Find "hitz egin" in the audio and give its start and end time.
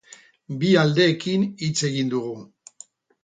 1.65-2.11